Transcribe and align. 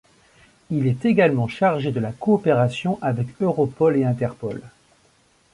Il 0.71 0.87
est 0.87 1.05
également 1.05 1.47
chargé 1.47 1.91
de 1.91 1.99
la 1.99 2.11
coopération 2.11 2.97
avec 3.03 3.39
Europol 3.39 3.95
et 3.97 4.03
Interpol. 4.03 4.59